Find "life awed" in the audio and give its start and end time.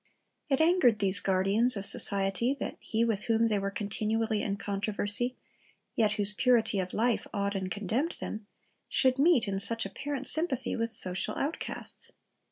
6.91-7.53